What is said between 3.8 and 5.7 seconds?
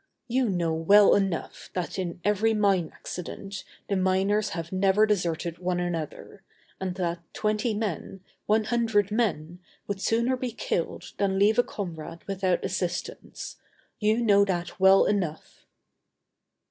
the miners have never deserted